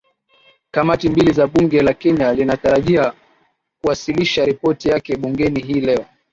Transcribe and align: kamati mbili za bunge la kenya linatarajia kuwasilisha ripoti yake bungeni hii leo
kamati 0.71 1.09
mbili 1.09 1.31
za 1.31 1.47
bunge 1.47 1.81
la 1.81 1.93
kenya 1.93 2.33
linatarajia 2.33 3.13
kuwasilisha 3.81 4.45
ripoti 4.45 4.89
yake 4.89 5.17
bungeni 5.17 5.59
hii 5.61 5.81
leo 5.81 6.05